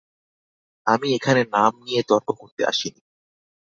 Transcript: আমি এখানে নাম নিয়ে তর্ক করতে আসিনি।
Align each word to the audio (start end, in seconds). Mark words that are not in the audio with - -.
আমি 0.87 1.07
এখানে 1.13 1.41
নাম 1.55 1.73
নিয়ে 1.85 2.01
তর্ক 2.09 2.27
করতে 2.39 2.61
আসিনি। 2.65 3.01